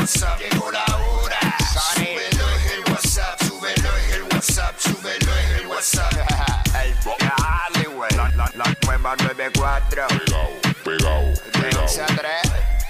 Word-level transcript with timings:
WhatsApp. 0.00 0.38
Llegó 0.40 0.70
la 0.70 0.84
hora. 0.96 1.38
Súbelo 1.94 2.48
es 2.56 2.72
el 2.72 2.80
WhatsApp, 2.90 3.42
súbelo 3.42 3.96
es 3.98 4.14
el 4.14 4.22
WhatsApp, 4.22 4.78
súbelo 4.78 5.32
es 5.36 5.60
el 5.60 5.66
WhatsApp. 5.66 6.12
El 6.82 6.94
Dale, 7.04 7.86
güey. 7.88 8.10
La, 8.16 8.30
la, 8.30 8.50
la 8.54 8.76
nueva 8.86 9.14
94. 9.16 10.06
Pegao, 10.08 10.50
pegao, 10.84 11.22
De 11.60 11.76
11 11.78 12.02
a 12.02 12.06
3. 12.06 12.18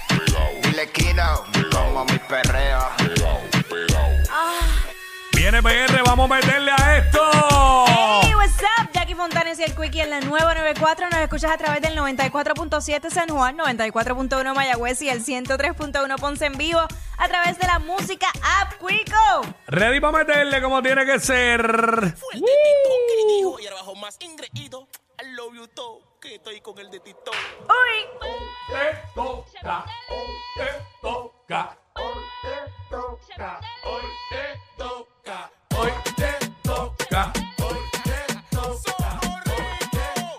pegao, 0.07 0.49
Dile 0.63 0.89
Kino. 0.91 1.43
Como 1.71 2.05
mi 2.05 2.17
perreo. 2.19 2.89
pegao, 2.97 3.41
pegao. 3.69 4.09
Viene 5.33 5.61
PR, 5.61 6.03
vamos 6.05 6.31
a 6.31 6.35
meterle 6.35 6.71
a 6.71 6.97
esto. 6.97 7.40
Fontanes 9.21 9.59
y 9.59 9.63
el 9.63 9.75
Quickie 9.75 10.01
en 10.01 10.09
la 10.09 10.19
nueva 10.21 10.55
94. 10.55 11.07
Nos 11.11 11.19
escuchas 11.19 11.51
a 11.51 11.57
través 11.57 11.79
del 11.79 11.95
94.7 11.95 13.11
San 13.11 13.29
Juan, 13.29 13.55
94.1 13.55 14.55
Mayagüez 14.55 14.99
y 15.03 15.09
el 15.09 15.23
103.1 15.23 16.19
Ponce 16.19 16.47
en 16.47 16.57
vivo 16.57 16.79
a 16.79 17.27
través 17.27 17.59
de 17.59 17.67
la 17.67 17.77
música 17.77 18.25
App 18.59 18.73
Quico. 18.79 19.55
Ready 19.67 19.99
para 19.99 20.17
meterle 20.17 20.59
como 20.63 20.81
tiene 20.81 21.05
que 21.05 21.19
ser. 21.19 21.61
Fuertecito 21.61 22.49
que 23.07 23.33
dijo 23.35 23.59
y 23.59 23.67
ahora 23.67 23.75
bajo 23.75 23.95
más 23.95 24.17
ingreído. 24.21 24.87
I 25.21 25.35
love 25.35 25.53
you 25.53 25.67
todo, 25.67 25.99
que 26.19 26.33
estoy 26.35 26.59
con 26.61 26.79
el 26.79 26.89
de 26.89 26.99
Tito. 26.99 27.29
Uy, 27.29 27.90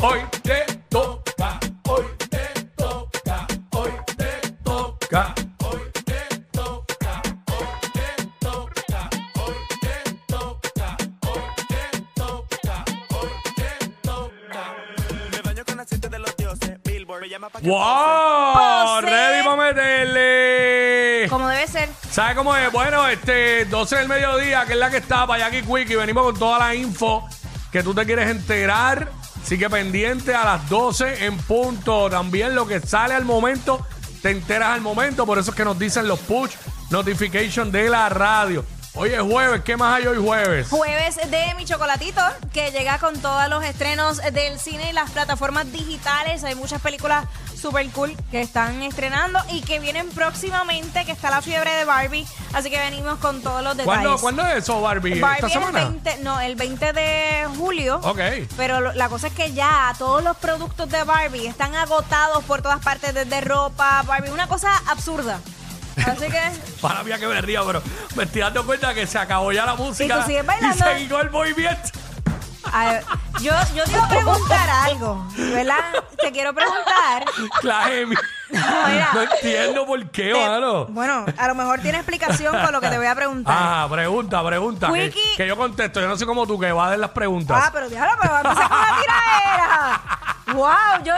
Hoy 0.00 0.20
te 0.42 0.64
toca, 0.88 1.58
hoy 1.88 2.04
te 2.30 2.38
toca, 2.76 3.46
hoy 3.72 3.90
te 4.16 4.54
toca, 4.62 5.34
hoy 5.60 5.80
te 6.06 6.20
toca, 6.52 7.22
hoy 7.50 8.20
te 8.38 8.48
toca, 8.48 9.10
hoy 9.40 9.58
te 9.82 10.04
toca, 10.28 10.98
hoy 11.24 11.50
te 11.70 12.02
toca, 12.14 12.84
hoy 13.10 13.30
te 13.56 13.88
toca. 14.02 14.74
Me 15.32 15.42
baño 15.42 15.64
con 15.64 15.80
aceite 15.80 16.08
de 16.08 16.18
los 16.20 16.36
dioses. 16.36 16.78
Billboard 16.84 17.22
me 17.22 17.28
llama 17.28 17.48
pa' 17.50 17.60
que 17.60 17.68
¡Wow! 17.68 18.54
Pose. 18.54 19.10
Ready 19.10 19.44
para 19.44 19.56
meterle. 19.56 21.26
Como 21.28 21.48
debe 21.48 21.66
ser. 21.66 21.88
¿Sabes 22.08 22.36
cómo 22.36 22.56
es? 22.56 22.70
Bueno, 22.70 23.08
este 23.08 23.64
12 23.64 23.96
del 23.96 24.08
mediodía, 24.08 24.64
que 24.64 24.74
es 24.74 24.78
la 24.78 24.90
que 24.90 24.98
está 24.98 25.26
para 25.26 25.50
Jackie 25.50 25.62
Quick, 25.66 25.90
y 25.90 25.96
venimos 25.96 26.22
con 26.22 26.38
toda 26.38 26.60
la 26.60 26.74
info 26.76 27.28
que 27.72 27.82
tú 27.82 27.92
te 27.92 28.06
quieres 28.06 28.30
enterar. 28.30 29.17
Así 29.48 29.56
que 29.56 29.70
pendiente 29.70 30.34
a 30.34 30.44
las 30.44 30.68
12 30.68 31.24
en 31.24 31.38
punto. 31.38 32.10
También 32.10 32.54
lo 32.54 32.66
que 32.66 32.80
sale 32.80 33.14
al 33.14 33.24
momento, 33.24 33.80
te 34.20 34.30
enteras 34.30 34.74
al 34.74 34.82
momento. 34.82 35.24
Por 35.24 35.38
eso 35.38 35.52
es 35.52 35.56
que 35.56 35.64
nos 35.64 35.78
dicen 35.78 36.06
los 36.06 36.18
push 36.18 36.50
notification 36.90 37.72
de 37.72 37.88
la 37.88 38.10
radio. 38.10 38.62
Hoy 39.00 39.10
es 39.14 39.20
jueves, 39.20 39.62
¿qué 39.64 39.76
más 39.76 39.94
hay 39.96 40.06
hoy 40.08 40.18
jueves? 40.20 40.66
Jueves 40.70 41.16
de 41.30 41.54
Mi 41.56 41.64
Chocolatito, 41.64 42.20
que 42.52 42.72
llega 42.72 42.98
con 42.98 43.16
todos 43.20 43.48
los 43.48 43.62
estrenos 43.64 44.16
del 44.32 44.58
cine 44.58 44.90
y 44.90 44.92
las 44.92 45.08
plataformas 45.10 45.70
digitales. 45.70 46.42
Hay 46.42 46.56
muchas 46.56 46.82
películas 46.82 47.24
super 47.56 47.88
cool 47.90 48.16
que 48.32 48.40
están 48.40 48.82
estrenando 48.82 49.38
y 49.50 49.60
que 49.60 49.78
vienen 49.78 50.08
próximamente, 50.08 51.04
que 51.04 51.12
está 51.12 51.30
la 51.30 51.42
fiebre 51.42 51.70
de 51.74 51.84
Barbie. 51.84 52.26
Así 52.52 52.70
que 52.70 52.78
venimos 52.80 53.18
con 53.20 53.40
todos 53.40 53.62
los 53.62 53.76
detalles. 53.76 54.00
¿Cuándo, 54.02 54.18
¿Cuándo 54.20 54.46
es 54.48 54.64
eso, 54.64 54.80
Barbie? 54.80 55.20
Barbie 55.20 55.34
¿Esta 55.36 55.46
es 55.46 55.54
el 55.54 55.60
semana? 55.62 55.84
20, 55.90 56.16
no, 56.24 56.40
el 56.40 56.56
20 56.56 56.92
de 56.92 57.46
julio. 57.56 58.00
Ok. 58.02 58.18
Pero 58.56 58.80
lo- 58.80 58.92
la 58.94 59.08
cosa 59.08 59.28
es 59.28 59.32
que 59.32 59.52
ya 59.52 59.94
todos 59.96 60.24
los 60.24 60.36
productos 60.38 60.88
de 60.88 61.04
Barbie 61.04 61.46
están 61.46 61.76
agotados 61.76 62.42
por 62.44 62.62
todas 62.62 62.82
partes, 62.82 63.14
desde 63.14 63.40
ropa, 63.42 64.02
Barbie, 64.02 64.30
una 64.30 64.48
cosa 64.48 64.70
absurda. 64.88 65.38
Así 66.06 66.26
que 66.26 66.40
Para 66.80 67.02
mí 67.02 67.10
que 67.18 67.26
me 67.26 67.40
río, 67.40 67.66
pero 67.66 67.82
me 68.16 68.24
estoy 68.24 68.40
dando 68.42 68.64
cuenta 68.64 68.94
que 68.94 69.06
se 69.06 69.18
acabó 69.18 69.52
ya 69.52 69.64
la 69.66 69.74
música. 69.74 70.20
tú 70.20 70.26
sigues 70.26 70.46
bailando. 70.46 70.84
Y 70.98 71.12
el 71.12 71.30
movimiento. 71.30 71.90
a 72.72 72.84
ver, 72.92 73.04
yo, 73.40 73.52
yo 73.74 73.84
te 73.84 73.90
iba 73.92 74.04
a 74.04 74.08
preguntar 74.08 74.68
algo, 74.70 75.26
¿verdad? 75.36 75.78
Te 76.20 76.30
quiero 76.32 76.54
preguntar. 76.54 77.24
Claro, 77.60 78.06
mi- 78.06 78.16
Mira. 78.50 79.10
no 79.12 79.22
entiendo 79.22 79.86
por 79.86 80.10
qué, 80.10 80.32
te- 80.32 80.46
mano. 80.48 80.86
bueno, 80.86 81.26
a 81.36 81.48
lo 81.48 81.54
mejor 81.54 81.80
tiene 81.80 81.98
explicación 81.98 82.56
con 82.58 82.72
lo 82.72 82.80
que 82.80 82.88
te 82.88 82.96
voy 82.96 83.06
a 83.06 83.14
preguntar. 83.14 83.54
Ah, 83.58 83.86
pregunta, 83.90 84.42
pregunta. 84.44 84.92
Que, 84.92 85.12
que 85.36 85.46
yo 85.46 85.56
contesto. 85.56 86.00
Yo 86.00 86.08
no 86.08 86.16
sé 86.16 86.24
cómo 86.24 86.46
tú 86.46 86.58
que 86.58 86.70
va 86.72 86.86
a 86.86 86.90
dar 86.90 86.98
las 86.98 87.10
preguntas. 87.10 87.60
Ah, 87.62 87.70
pero 87.72 87.88
déjalo, 87.90 88.12
pero 88.20 88.32
va 88.32 88.38
a 88.38 88.42
empezar 88.42 88.68
con 88.68 88.78
tiraera. 89.02 90.00
¡Wow! 90.54 91.04
Yo. 91.04 91.14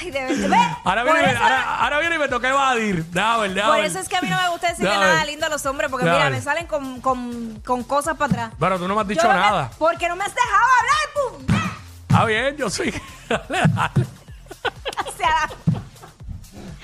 Ay, 0.00 0.10
de 0.10 0.20
verdad. 0.24 0.48
¿Ves? 0.48 0.76
ahora, 0.84 1.04
viene, 1.04 1.20
eso- 1.32 1.42
ahora, 1.42 1.76
ahora 1.78 1.98
viene 2.00 2.16
y 2.16 2.18
me 2.18 2.28
toca 2.28 2.48
evadir. 2.48 3.04
Por 3.10 3.80
eso 3.84 3.98
es 3.98 4.08
que 4.08 4.16
a 4.16 4.20
mí 4.22 4.28
no 4.28 4.40
me 4.40 4.48
gusta 4.50 4.68
decirle 4.68 4.90
Déjame 4.90 5.06
nada 5.06 5.24
lindo 5.24 5.46
a 5.46 5.48
los 5.48 5.64
hombres, 5.66 5.90
porque 5.90 6.06
mira, 6.06 6.30
me 6.30 6.40
salen 6.40 6.66
con, 6.66 7.00
con, 7.00 7.60
con 7.64 7.84
cosas 7.84 8.16
para 8.16 8.32
atrás. 8.32 8.52
Pero 8.58 8.78
tú 8.78 8.88
no 8.88 8.94
me 8.94 9.00
has 9.02 9.08
dicho 9.08 9.22
Yo 9.22 9.28
no 9.28 9.34
me- 9.34 9.40
nada. 9.40 9.70
porque 9.78 10.08
no 10.08 10.16
me 10.16 10.24
has 10.24 10.34
dejado 10.34 10.66
hablar, 10.80 11.46
pum. 11.48 11.56
Está 12.08 12.24
bien, 12.24 12.56
yo 12.56 12.68
soy. 12.70 12.90
Dale, 13.28 13.62
dale. 13.74 14.06
O 15.06 15.16
sea, 15.16 15.48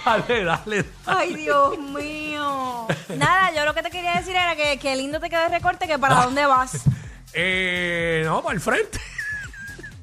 Dale, 0.05 0.45
dale. 0.45 0.85
ay, 1.07 1.35
Dios 1.35 1.79
mío. 1.79 2.87
Nada, 3.17 3.51
yo 3.55 3.65
lo 3.65 3.75
que 3.75 3.83
te 3.83 3.91
quería 3.91 4.13
decir 4.15 4.37
era 4.37 4.55
que, 4.55 4.79
que 4.79 4.95
lindo 4.95 5.19
te 5.21 5.29
queda 5.29 5.47
el 5.47 5.53
recorte, 5.53 5.87
que 5.89 5.99
para 5.99 6.23
dónde 6.25 6.47
vas. 6.47 6.73
Eh, 7.39 8.23
no, 8.25 8.41
para 8.43 8.55
el 8.55 8.61
frente. 8.63 8.99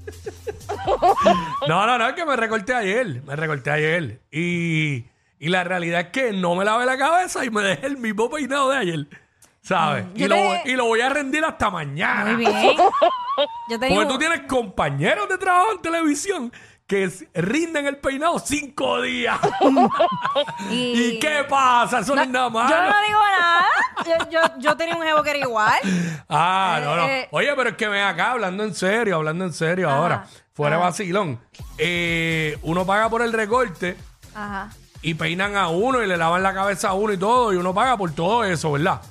no, 1.67 1.85
no, 1.87 1.97
no, 1.97 2.07
es 2.07 2.13
que 2.13 2.25
me 2.25 2.35
recorté 2.35 2.73
ayer. 2.73 3.21
Me 3.23 3.35
recorté 3.35 3.71
ayer. 3.71 4.21
Y, 4.31 5.05
y 5.39 5.49
la 5.49 5.63
realidad 5.63 6.01
es 6.01 6.07
que 6.07 6.33
no 6.33 6.55
me 6.55 6.65
lavé 6.65 6.85
la 6.85 6.97
cabeza 6.97 7.43
y 7.45 7.49
me 7.49 7.61
dejé 7.61 7.87
el 7.87 7.97
mismo 7.97 8.29
peinado 8.29 8.69
de 8.69 8.77
ayer. 8.77 9.07
¿Sabes? 9.61 10.05
Y, 10.15 10.19
Yo 10.21 10.27
lo, 10.27 10.35
te- 10.35 10.71
y 10.71 10.73
lo 10.75 10.85
voy 10.85 10.99
a 10.99 11.09
rendir 11.09 11.45
hasta 11.45 11.69
mañana. 11.69 12.25
Muy 12.25 12.35
bien. 12.35 12.53
Yo 13.69 13.79
Porque 13.79 14.05
tú 14.07 14.17
tienes 14.17 14.41
compañeros 14.41 15.27
de 15.29 15.37
trabajo 15.37 15.71
en 15.71 15.81
televisión 15.81 16.53
que 16.93 17.09
rinden 17.33 17.87
el 17.87 17.97
peinado 17.97 18.37
cinco 18.37 19.01
días. 19.01 19.39
¿Y 20.69 21.17
qué 21.17 21.43
pasa? 21.49 21.99
Eso 21.99 22.15
no, 22.15 22.21
es 22.21 22.29
nada 22.29 22.51
malo. 22.51 22.69
Yo 22.69 22.75
no 22.83 23.01
digo 23.07 23.19
nada. 23.39 23.65
Yo, 24.05 24.29
yo, 24.29 24.39
yo 24.59 24.77
tenía 24.77 24.95
un 24.95 25.01
jevo 25.01 25.23
que 25.23 25.31
era 25.31 25.39
igual. 25.39 25.79
Ah, 26.29 26.79
no, 26.83 26.95
no. 26.95 27.05
Eh, 27.07 27.27
Oye, 27.31 27.51
pero 27.55 27.69
es 27.71 27.77
que 27.77 27.87
ven 27.87 28.03
acá, 28.03 28.33
hablando 28.33 28.63
en 28.63 28.75
serio, 28.75 29.15
hablando 29.15 29.45
en 29.45 29.53
serio 29.53 29.87
Ajá, 29.89 29.97
ahora, 29.97 30.27
fuera 30.53 30.75
ajá. 30.75 30.85
vacilón. 30.85 31.39
Eh, 31.79 32.59
uno 32.61 32.85
paga 32.85 33.09
por 33.09 33.23
el 33.23 33.33
recorte 33.33 33.97
Ajá. 34.35 34.69
y 35.01 35.15
peinan 35.15 35.55
a 35.55 35.69
uno 35.69 36.03
y 36.03 36.05
le 36.07 36.15
lavan 36.15 36.43
la 36.43 36.53
cabeza 36.53 36.89
a 36.89 36.93
uno 36.93 37.13
y 37.13 37.17
todo, 37.17 37.53
y 37.53 37.55
uno 37.55 37.73
paga 37.73 37.97
por 37.97 38.11
todo 38.11 38.43
eso, 38.43 38.71
¿verdad? 38.71 39.01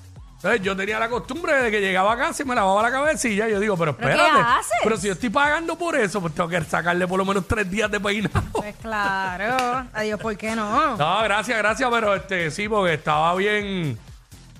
Entonces 0.43 0.63
yo 0.63 0.77
tenía 0.77 0.99
la 0.99 1.09
costumbre 1.09 1.55
de 1.63 1.71
que 1.71 1.81
llegaba 1.81 2.15
a 2.15 2.17
casa 2.17 2.43
y 2.43 2.47
me 2.47 2.57
lavaba 2.57 2.83
la 2.83 2.91
cabeza 2.91 3.29
y 3.29 3.37
yo 3.37 3.61
digo, 3.61 3.77
pero 3.77 3.97
¿Pero 3.97 4.09
qué 4.09 4.15
espérate, 4.15 4.41
haces? 4.41 4.73
pero 4.83 4.97
si 4.97 5.07
yo 5.07 5.13
estoy 5.13 5.31
pagando 5.31 5.79
por 5.79 5.95
eso, 5.95 6.21
pues 6.21 6.35
tengo 6.35 6.49
que 6.49 6.61
sacarle 6.65 7.07
por 7.07 7.17
lo 7.17 7.25
menos 7.25 7.47
tres 7.47 7.71
días 7.71 7.89
de 7.89 8.01
peinado. 8.01 8.43
Pues 8.51 8.75
claro. 8.83 9.87
Adiós, 9.95 10.19
¿por 10.21 10.37
qué 10.37 10.57
no? 10.57 10.97
No, 10.97 11.23
gracias, 11.23 11.57
gracias, 11.57 11.89
pero 11.93 12.17
este 12.17 12.51
sí, 12.51 12.69
porque 12.69 12.95
estaba 12.95 13.37
bien, 13.37 13.97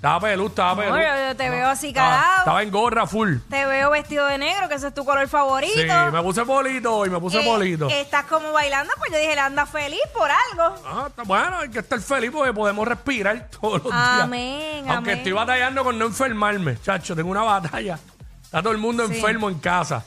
Estaba 0.03 0.19
pelú, 0.19 0.47
estaba 0.47 0.75
pelú. 0.75 0.89
No, 0.95 1.01
yo, 1.01 1.27
yo 1.29 1.35
te 1.37 1.49
veo 1.49 1.69
así 1.69 1.93
calado. 1.93 2.39
estaba 2.39 2.61
en 2.61 2.71
gorra 2.71 3.07
full. 3.07 3.37
Te 3.49 3.65
veo 3.65 3.89
vestido 3.89 4.25
de 4.27 4.37
negro, 4.37 4.67
que 4.67 4.75
ese 4.75 4.87
es 4.89 4.93
tu 4.93 5.05
color 5.05 5.29
favorito. 5.29 5.73
Sí, 5.79 5.87
me 6.11 6.21
puse 6.21 6.43
polito 6.43 7.05
y 7.05 7.09
me 7.09 7.21
puse 7.21 7.39
Eh, 7.39 7.45
polito. 7.45 7.87
Estás 7.87 8.25
como 8.25 8.51
bailando, 8.51 8.91
pues 8.97 9.11
yo 9.13 9.17
dije, 9.17 9.33
le 9.33 9.39
anda 9.39 9.65
feliz 9.65 10.01
por 10.13 10.29
algo. 10.29 10.75
Ah, 10.85 11.05
está 11.07 11.23
bueno, 11.23 11.59
hay 11.59 11.69
que 11.69 11.79
estar 11.79 12.01
feliz 12.01 12.31
porque 12.33 12.51
podemos 12.51 12.85
respirar 12.85 13.47
todos 13.61 13.81
los 13.81 13.93
Amén, 13.93 14.83
días. 14.83 14.93
Aunque 14.93 15.11
amén. 15.11 15.17
estoy 15.19 15.31
batallando 15.31 15.85
con 15.85 15.97
no 15.97 16.05
enfermarme, 16.07 16.77
chacho, 16.81 17.15
tengo 17.15 17.31
una 17.31 17.43
batalla. 17.43 17.97
Está 18.43 18.61
todo 18.61 18.73
el 18.73 18.79
mundo 18.79 19.07
Sí. 19.07 19.15
enfermo 19.15 19.47
en 19.47 19.59
casa. 19.59 20.03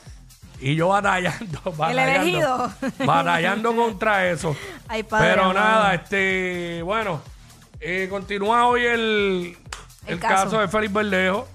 Y 0.59 0.75
yo 0.75 0.89
batallando, 0.89 1.59
batallando. 1.75 2.01
elegido. 2.21 2.71
Batallando 2.99 3.75
contra 3.75 4.27
eso. 4.29 4.55
Ay, 4.87 5.01
padre 5.01 5.27
Pero 5.29 5.45
amado. 5.45 5.59
nada, 5.59 5.93
este, 5.95 6.83
bueno, 6.83 7.19
eh, 7.79 8.05
continúa 8.11 8.67
hoy 8.67 8.85
el, 8.85 9.57
el, 10.07 10.13
El 10.15 10.19
caso. 10.19 10.43
caso. 10.45 10.59
de 10.59 10.67
Félix 10.67 10.93
Verdejo. 10.93 11.47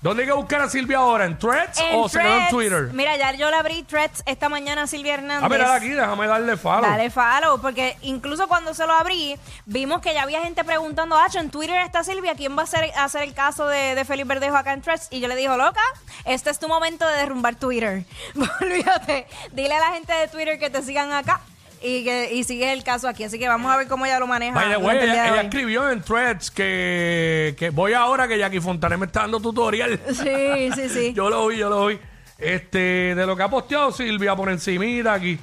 ¿Dónde 0.00 0.22
hay 0.22 0.28
que 0.28 0.34
buscar 0.34 0.60
a 0.60 0.68
Silvia 0.68 0.98
ahora? 0.98 1.24
¿En 1.24 1.36
Threads 1.36 1.80
En 1.80 1.98
o 1.98 2.08
se 2.08 2.20
quedó 2.20 2.28
en 2.28 2.34
Threads. 2.34 2.50
Twitter? 2.50 2.90
Mira, 2.92 3.16
ya 3.16 3.32
yo 3.32 3.50
le 3.50 3.56
abrí 3.56 3.82
threads 3.82 4.22
esta 4.26 4.48
mañana 4.48 4.82
a 4.82 4.86
Silvia 4.86 5.14
Hernández. 5.14 5.42
Ah, 5.42 5.48
mira 5.48 5.74
aquí, 5.74 5.88
déjame 5.88 6.28
darle 6.28 6.56
follow. 6.56 6.82
Dale 6.88 7.10
follow, 7.10 7.60
porque 7.60 7.96
incluso 8.02 8.46
cuando 8.46 8.74
se 8.74 8.86
lo 8.86 8.92
abrí, 8.92 9.36
vimos 9.66 10.00
que 10.00 10.14
ya 10.14 10.22
había 10.22 10.40
gente 10.40 10.62
preguntando, 10.62 11.18
Acho, 11.18 11.40
en 11.40 11.50
Twitter 11.50 11.78
está 11.84 12.04
Silvia, 12.04 12.36
¿quién 12.36 12.56
va 12.56 12.60
a 12.60 12.64
hacer, 12.64 12.92
a 12.96 13.02
hacer 13.02 13.22
el 13.24 13.34
caso 13.34 13.66
de, 13.66 13.96
de 13.96 14.04
Felipe 14.04 14.28
Verdejo 14.28 14.56
acá 14.56 14.72
en 14.72 14.82
Threads? 14.82 15.08
Y 15.10 15.18
yo 15.18 15.26
le 15.26 15.34
digo, 15.34 15.56
loca, 15.56 15.80
este 16.24 16.50
es 16.50 16.60
tu 16.60 16.68
momento 16.68 17.04
de 17.04 17.16
derrumbar 17.16 17.56
Twitter. 17.56 18.04
Olvídate, 18.60 19.26
dile 19.50 19.74
a 19.74 19.80
la 19.80 19.94
gente 19.94 20.12
de 20.12 20.28
Twitter 20.28 20.60
que 20.60 20.70
te 20.70 20.80
sigan 20.82 21.12
acá 21.12 21.40
y 21.82 22.04
que 22.04 22.32
y 22.34 22.44
sigue 22.44 22.72
el 22.72 22.82
caso 22.84 23.08
aquí. 23.08 23.24
Así 23.24 23.38
que 23.38 23.48
vamos 23.48 23.70
a 23.70 23.76
ver 23.76 23.88
cómo 23.88 24.06
ella 24.06 24.18
lo 24.18 24.26
maneja. 24.26 24.54
By 24.54 24.70
the 24.70 24.76
way, 24.76 24.80
durante 24.80 25.04
el 25.04 25.10
día 25.12 25.14
ella, 25.14 25.22
de 25.22 25.28
ella 25.28 25.40
hoy. 25.40 25.46
escribió 25.46 25.90
en 25.90 26.02
Threads 26.02 26.50
que, 26.50 27.54
que 27.58 27.70
voy 27.70 27.92
ahora 27.92 28.26
que 28.28 28.38
Jackie 28.38 28.60
Fontana 28.60 28.96
me 28.96 29.06
está 29.06 29.20
dando 29.22 29.40
tutorial. 29.40 30.00
Sí, 30.12 30.70
sí, 30.74 30.88
sí. 30.88 31.12
yo 31.16 31.28
lo 31.30 31.46
vi, 31.48 31.58
yo 31.58 31.68
lo 31.70 31.86
vi. 31.86 31.98
Este, 32.38 33.14
de 33.14 33.26
lo 33.26 33.36
que 33.36 33.42
ha 33.42 33.48
posteado 33.50 33.90
Silvia 33.92 34.36
por 34.36 34.48
encimita 34.48 35.14
aquí. 35.14 35.38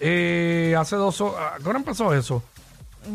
Eh, 0.00 0.74
hace 0.78 0.96
dos 0.96 1.20
horas. 1.20 1.54
¿Cuándo 1.62 1.78
empezó 1.78 2.12
eso? 2.12 2.42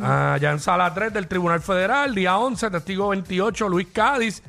Ah, 0.02 0.38
ya 0.40 0.52
en 0.52 0.60
sala 0.60 0.94
3 0.94 1.14
del 1.14 1.28
Tribunal 1.28 1.62
Federal, 1.62 2.14
día 2.14 2.38
11, 2.38 2.70
testigo 2.70 3.10
28, 3.10 3.70
Luis 3.70 3.88
Cádiz, 3.92 4.44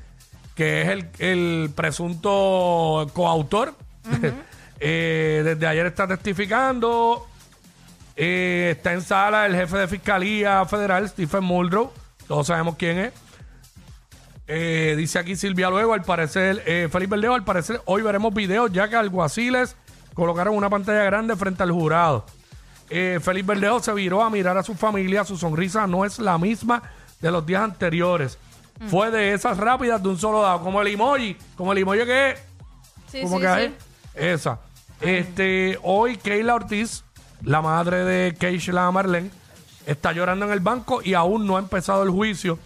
que 0.54 0.82
es 0.82 0.88
el, 0.88 1.08
el 1.18 1.70
presunto 1.74 3.06
coautor. 3.12 3.74
Eh, 4.82 5.42
desde 5.44 5.66
ayer 5.66 5.84
está 5.84 6.08
testificando. 6.08 7.26
Eh, 8.22 8.74
está 8.76 8.92
en 8.92 9.00
sala 9.00 9.46
el 9.46 9.54
jefe 9.54 9.78
de 9.78 9.88
Fiscalía 9.88 10.62
Federal, 10.66 11.08
Stephen 11.08 11.42
Muldrow. 11.42 11.90
Todos 12.28 12.48
sabemos 12.48 12.76
quién 12.76 12.98
es. 12.98 13.12
Eh, 14.46 14.94
dice 14.94 15.18
aquí 15.18 15.36
Silvia 15.36 15.70
luego, 15.70 15.94
al 15.94 16.02
parecer, 16.02 16.62
eh, 16.66 16.88
Felipe 16.92 17.12
Verdejo, 17.12 17.32
al 17.34 17.44
parecer, 17.44 17.80
hoy 17.86 18.02
veremos 18.02 18.34
videos 18.34 18.70
ya 18.72 18.90
que 18.90 18.96
alguaciles 18.96 19.74
colocaron 20.12 20.54
una 20.54 20.68
pantalla 20.68 21.02
grande 21.04 21.34
frente 21.34 21.62
al 21.62 21.70
jurado. 21.70 22.26
Eh, 22.90 23.20
Felipe 23.22 23.54
se 23.80 23.94
viró 23.94 24.22
a 24.22 24.28
mirar 24.28 24.58
a 24.58 24.62
su 24.62 24.74
familia, 24.74 25.24
su 25.24 25.38
sonrisa 25.38 25.86
no 25.86 26.04
es 26.04 26.18
la 26.18 26.36
misma 26.36 26.82
de 27.22 27.30
los 27.30 27.46
días 27.46 27.62
anteriores. 27.62 28.36
Fue 28.88 29.10
de 29.10 29.32
esas 29.32 29.56
rápidas 29.56 30.02
de 30.02 30.10
un 30.10 30.18
solo 30.18 30.42
dado, 30.42 30.60
como 30.60 30.82
el 30.82 30.88
emoji, 30.88 31.38
como 31.56 31.72
el 31.72 31.78
emoji 31.78 32.04
que 32.04 32.30
es. 32.32 32.40
Sí, 33.10 33.22
¿Cómo 33.22 33.38
sí, 33.38 33.46
que 33.46 33.68
sí. 33.68 33.74
Esa. 34.14 34.60
Este, 35.00 35.78
hoy 35.82 36.18
Keila 36.18 36.54
Ortiz, 36.54 37.02
la 37.42 37.62
madre 37.62 38.04
de 38.04 38.34
Keishla 38.34 38.90
Marlene, 38.90 39.30
está 39.86 40.12
llorando 40.12 40.46
en 40.46 40.52
el 40.52 40.60
banco 40.60 41.00
y 41.02 41.14
aún 41.14 41.46
no 41.46 41.56
ha 41.56 41.60
empezado 41.60 42.02
el 42.02 42.10
juicio. 42.10 42.58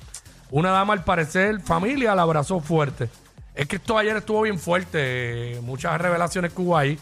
Una 0.50 0.70
dama, 0.70 0.92
al 0.92 1.04
parecer, 1.04 1.60
familia, 1.60 2.14
la 2.14 2.22
abrazó 2.22 2.60
fuerte. 2.60 3.08
Es 3.54 3.66
que 3.66 3.76
esto 3.76 3.96
ayer 3.96 4.16
estuvo 4.16 4.42
bien 4.42 4.58
fuerte. 4.58 5.52
eh, 5.56 5.60
Muchas 5.62 6.00
revelaciones 6.00 6.52
que 6.52 6.60
hubo 6.60 6.76
ahí. 6.76 6.98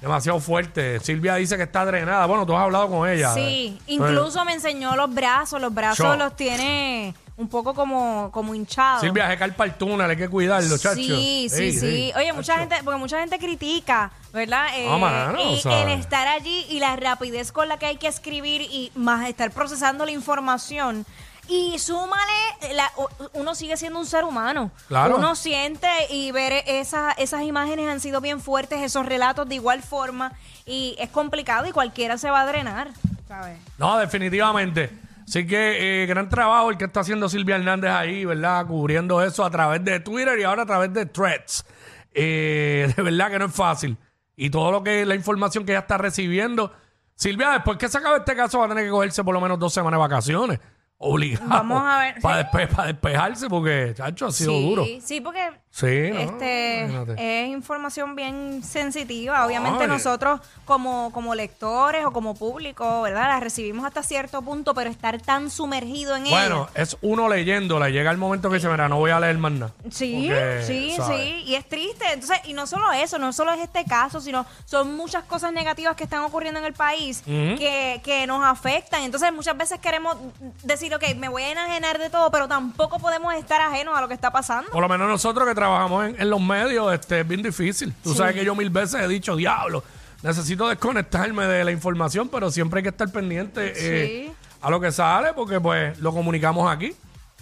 Demasiado 0.00 0.40
fuerte. 0.40 0.98
Silvia 1.00 1.36
dice 1.36 1.56
que 1.56 1.62
está 1.62 1.84
drenada. 1.84 2.26
Bueno, 2.26 2.44
tú 2.44 2.56
has 2.56 2.62
hablado 2.64 2.88
con 2.88 3.08
ella. 3.08 3.32
Sí, 3.34 3.78
eh. 3.78 3.82
incluso 3.86 4.44
me 4.44 4.52
enseñó 4.54 4.96
los 4.96 5.14
brazos, 5.14 5.60
los 5.60 5.72
brazos 5.72 6.18
los 6.18 6.34
tiene 6.34 7.14
un 7.36 7.48
poco 7.48 7.74
como, 7.74 8.30
como 8.32 8.54
hinchados. 8.54 9.00
Silvia, 9.00 9.28
se 9.28 9.36
cae 9.38 9.52
para 9.52 9.70
el 9.70 9.76
túnel, 9.78 10.08
hay 10.10 10.16
que 10.16 10.28
cuidarlo, 10.28 10.76
chacho. 10.78 10.94
Sí, 10.96 11.48
sí, 11.50 11.72
sí. 11.72 12.12
Oye, 12.16 12.32
mucha 12.32 12.54
chacho. 12.54 12.60
gente, 12.60 12.76
porque 12.84 12.98
mucha 12.98 13.18
gente 13.20 13.38
critica, 13.38 14.10
¿verdad? 14.32 14.66
Eh, 14.76 14.86
No, 14.86 14.98
mano, 14.98 15.38
y 15.52 15.60
¿sabes? 15.60 15.86
el 15.86 15.98
estar 16.00 16.28
allí 16.28 16.66
y 16.68 16.78
la 16.78 16.94
rapidez 16.96 17.50
con 17.52 17.68
la 17.68 17.78
que 17.78 17.86
hay 17.86 17.96
que 17.96 18.06
escribir 18.08 18.62
y 18.62 18.92
más 18.94 19.28
estar 19.28 19.50
procesando 19.50 20.04
la 20.04 20.12
información. 20.12 21.06
Y 21.48 21.76
súmale, 21.80 22.32
la- 22.74 22.92
u- 22.96 23.08
uno 23.40 23.54
sigue 23.56 23.76
siendo 23.76 23.98
un 23.98 24.06
ser 24.06 24.24
humano. 24.24 24.70
Claro. 24.86 25.16
Uno 25.16 25.34
siente 25.34 25.88
y 26.08 26.30
ver 26.30 26.62
esas 26.68 27.14
esas 27.18 27.42
imágenes 27.42 27.88
han 27.88 27.98
sido 28.00 28.20
bien 28.20 28.40
fuertes, 28.40 28.80
esos 28.80 29.04
relatos 29.06 29.48
de 29.48 29.56
igual 29.56 29.82
forma. 29.82 30.32
Y 30.66 30.94
es 31.00 31.10
complicado 31.10 31.66
y 31.66 31.72
cualquiera 31.72 32.16
se 32.16 32.30
va 32.30 32.42
a 32.42 32.46
drenar, 32.46 32.90
¿sabes? 33.26 33.58
No, 33.76 33.98
definitivamente. 33.98 34.90
Así 35.26 35.46
que 35.46 36.02
eh, 36.02 36.06
gran 36.06 36.28
trabajo 36.28 36.70
el 36.70 36.76
que 36.76 36.84
está 36.84 37.00
haciendo 37.00 37.28
Silvia 37.28 37.56
Hernández 37.56 37.90
ahí, 37.90 38.24
¿verdad? 38.24 38.66
Cubriendo 38.66 39.22
eso 39.22 39.44
a 39.44 39.50
través 39.50 39.84
de 39.84 40.00
Twitter 40.00 40.38
y 40.38 40.42
ahora 40.42 40.62
a 40.62 40.66
través 40.66 40.92
de 40.92 41.06
Threads. 41.06 41.64
Eh, 42.12 42.92
de 42.96 43.02
verdad 43.02 43.30
que 43.30 43.38
no 43.38 43.46
es 43.46 43.54
fácil. 43.54 43.96
Y 44.36 44.50
todo 44.50 44.70
lo 44.72 44.82
que 44.82 45.04
la 45.06 45.14
información 45.14 45.64
que 45.64 45.72
ella 45.72 45.80
está 45.80 45.98
recibiendo. 45.98 46.72
Silvia, 47.14 47.50
después 47.50 47.78
que 47.78 47.88
se 47.88 47.98
acabe 47.98 48.18
este 48.18 48.34
caso, 48.34 48.58
va 48.58 48.66
a 48.66 48.68
tener 48.68 48.84
que 48.84 48.90
cogerse 48.90 49.22
por 49.22 49.34
lo 49.34 49.40
menos 49.40 49.58
dos 49.58 49.72
semanas 49.72 49.98
de 49.98 50.00
vacaciones. 50.00 50.60
Obligado. 50.96 51.48
Vamos 51.48 51.82
a 51.84 51.98
ver, 51.98 52.14
Para 52.20 52.50
sí. 52.50 52.86
despejarse, 52.86 53.48
porque, 53.48 53.92
chacho, 53.94 54.26
ha 54.26 54.32
sido 54.32 54.52
sí, 54.52 54.68
duro. 54.68 54.84
Sí, 55.00 55.20
porque 55.20 55.50
Sí, 55.74 56.10
¿no? 56.12 56.18
este 56.20 56.80
Imagínate. 56.80 57.44
es 57.44 57.48
información 57.48 58.14
bien 58.14 58.62
sensitiva. 58.62 59.46
Obviamente 59.46 59.84
Ay. 59.84 59.88
nosotros 59.88 60.40
como, 60.66 61.10
como 61.12 61.34
lectores 61.34 62.04
o 62.04 62.12
como 62.12 62.34
público, 62.34 63.00
¿verdad? 63.00 63.28
La 63.28 63.40
recibimos 63.40 63.86
hasta 63.86 64.02
cierto 64.02 64.42
punto, 64.42 64.74
pero 64.74 64.90
estar 64.90 65.18
tan 65.22 65.48
sumergido 65.50 66.14
en 66.14 66.24
Bueno, 66.24 66.68
es 66.74 66.98
uno 67.00 67.26
leyéndola. 67.26 67.88
Llega 67.88 68.10
el 68.10 68.18
momento 68.18 68.50
que 68.50 68.56
dice, 68.56 68.68
mira, 68.68 68.86
no 68.90 68.98
voy 68.98 69.12
a 69.12 69.18
leer 69.20 69.38
más 69.38 69.52
nada. 69.52 69.72
ella. 69.82 69.90
Sí, 69.90 70.26
Porque, 70.28 70.62
sí, 70.66 70.92
¿sabes? 70.94 71.16
sí. 71.20 71.42
Y 71.46 71.54
es 71.54 71.66
triste. 71.66 72.04
Entonces, 72.12 72.38
y 72.44 72.52
no 72.52 72.66
solo 72.66 72.92
eso, 72.92 73.18
no 73.18 73.32
solo 73.32 73.52
es 73.52 73.60
este 73.60 73.86
caso, 73.86 74.20
sino 74.20 74.44
son 74.66 74.94
muchas 74.94 75.24
cosas 75.24 75.54
negativas 75.54 75.96
que 75.96 76.04
están 76.04 76.20
ocurriendo 76.20 76.60
en 76.60 76.66
el 76.66 76.74
país 76.74 77.22
que, 77.24 78.02
que 78.04 78.26
nos 78.26 78.44
afectan. 78.44 79.04
Entonces, 79.04 79.32
muchas 79.32 79.56
veces 79.56 79.78
queremos 79.80 80.18
decir, 80.62 80.94
ok, 80.94 81.14
me 81.16 81.30
voy 81.30 81.44
a 81.44 81.52
enajenar 81.52 81.98
de 81.98 82.10
todo, 82.10 82.30
pero 82.30 82.46
tampoco 82.46 82.98
podemos 82.98 83.32
estar 83.34 83.62
ajenos 83.62 83.96
a 83.96 84.02
lo 84.02 84.08
que 84.08 84.14
está 84.14 84.30
pasando. 84.30 84.70
Por 84.70 84.82
lo 84.82 84.88
menos 84.90 85.08
nosotros 85.08 85.48
que 85.48 85.61
trabajamos 85.62 86.06
en, 86.06 86.20
en 86.20 86.28
los 86.30 86.40
medios, 86.40 86.92
este, 86.92 87.20
es 87.20 87.28
bien 87.28 87.40
difícil. 87.42 87.94
Tú 88.02 88.14
sabes 88.14 88.34
que 88.34 88.44
yo 88.44 88.54
mil 88.54 88.68
veces 88.70 89.00
he 89.00 89.06
dicho, 89.08 89.36
diablo, 89.36 89.84
necesito 90.22 90.68
desconectarme 90.68 91.46
de 91.46 91.64
la 91.64 91.70
información, 91.70 92.28
pero 92.28 92.50
siempre 92.50 92.78
hay 92.78 92.82
que 92.82 92.88
estar 92.88 93.10
pendiente 93.10 93.72
eh, 93.76 94.26
Sí. 94.26 94.32
a 94.60 94.70
lo 94.70 94.80
que 94.80 94.90
sale, 94.90 95.32
porque 95.34 95.60
pues 95.60 95.98
lo 96.00 96.12
comunicamos 96.12 96.70
aquí, 96.70 96.94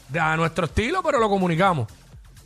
de- 0.08 0.20
a 0.20 0.36
nuestro 0.36 0.66
estilo, 0.66 1.02
pero 1.02 1.18
lo 1.18 1.28
comunicamos. 1.30 1.88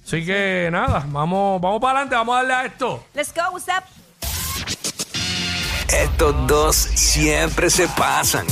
Así 0.06 0.24
que 0.24 0.68
nada, 0.70 1.04
vamos, 1.08 1.60
vamos 1.60 1.80
para 1.80 2.00
adelante, 2.00 2.14
vamos 2.14 2.34
a 2.34 2.38
darle 2.38 2.54
a 2.54 2.64
esto. 2.66 3.04
Let's 3.14 3.32
go, 3.34 3.50
what's 3.52 3.66
up? 3.68 3.84
Estos 5.88 6.46
dos 6.46 6.76
siempre 6.76 7.70
se 7.70 7.88
pasan. 7.88 8.46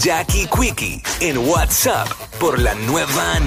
Jackie 0.00 0.46
Quickie 0.48 1.02
en 1.20 1.38
WhatsApp 1.38 2.08
por 2.38 2.58
la 2.58 2.74
nueva 2.74 3.34